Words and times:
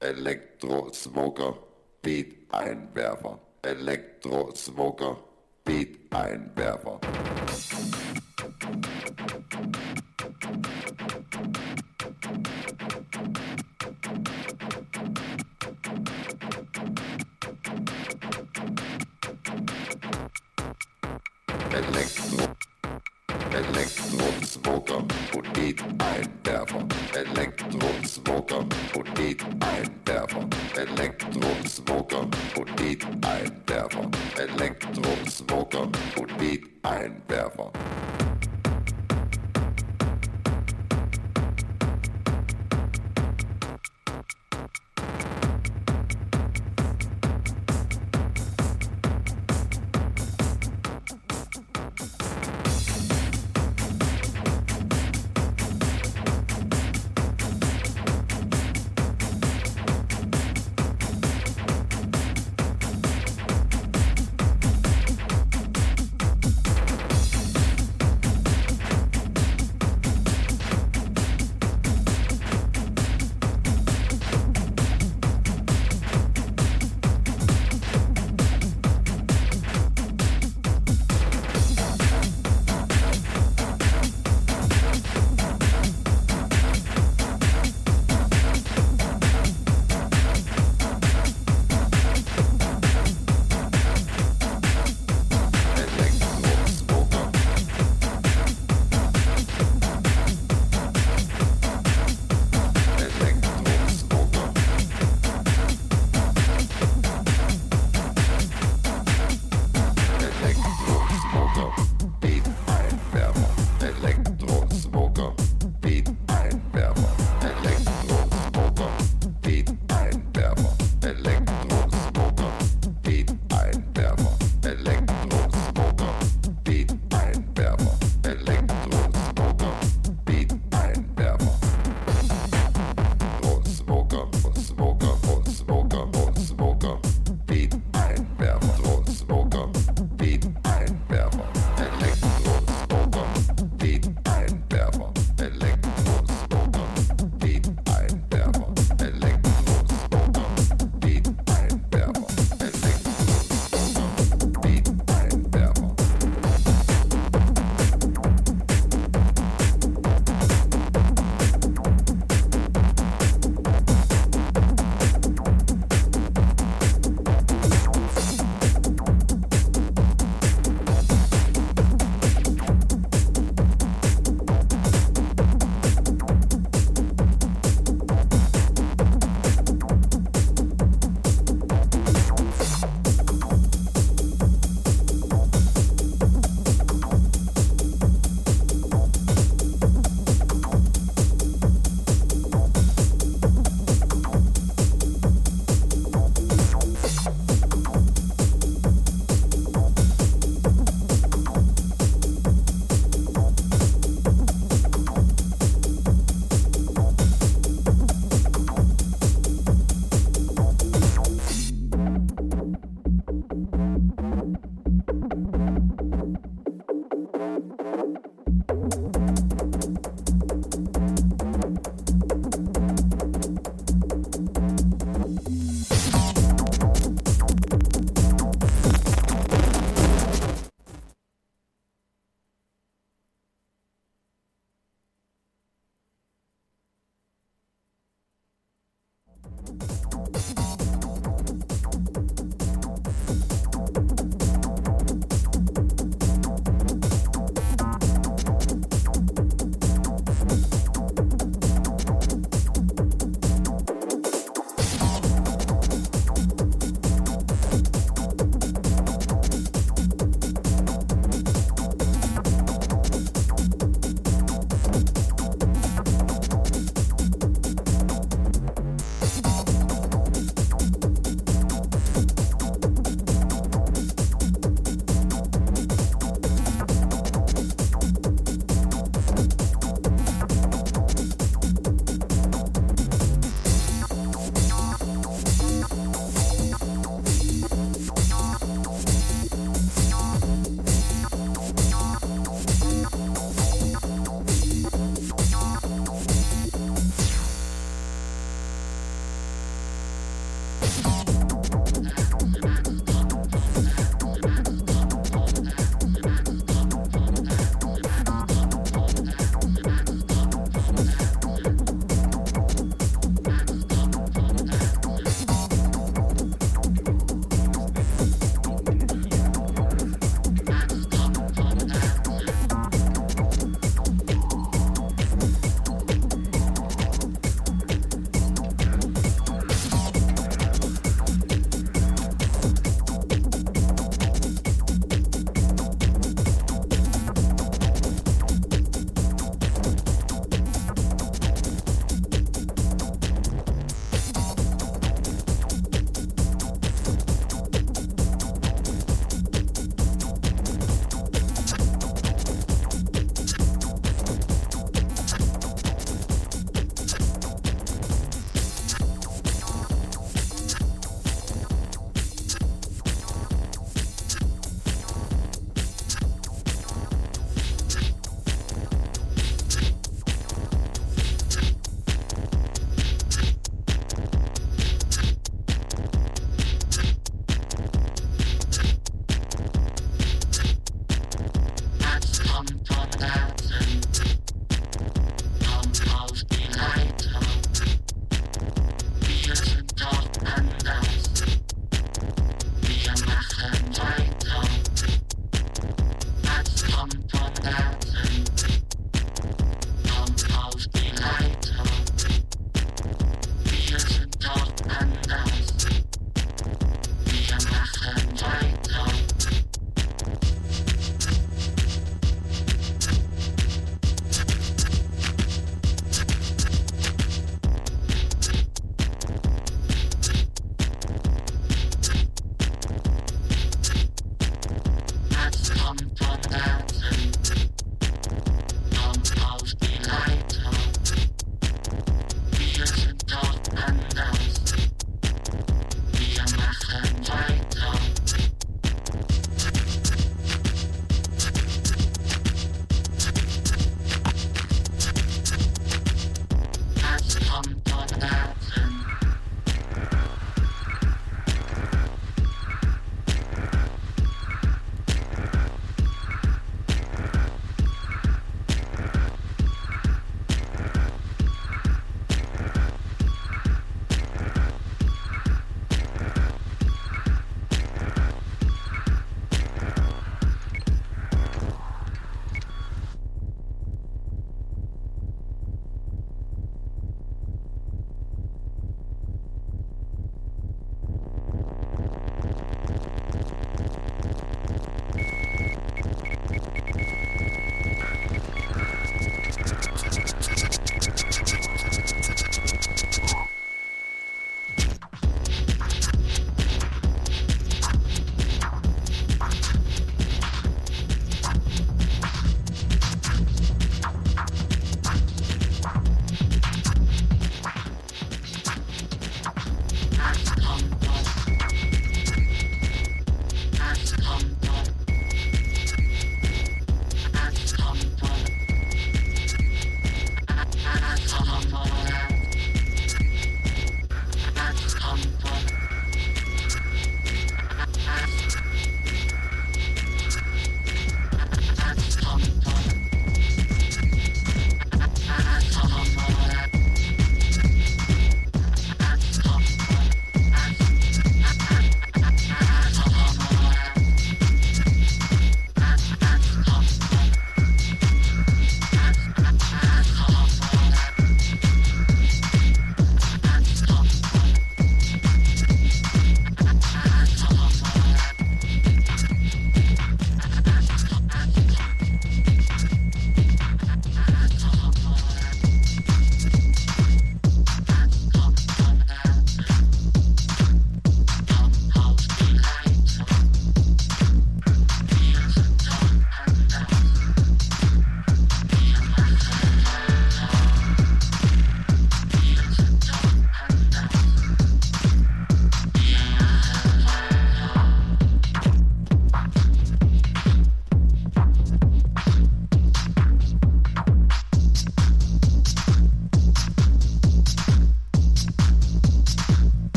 Elektrosmoker, 0.00 1.58
Beat-Einwerfer. 2.00 3.38
Elektrosmoker, 3.62 5.18
Beat-Einwerfer. 5.64 7.00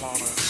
Connor. 0.00 0.47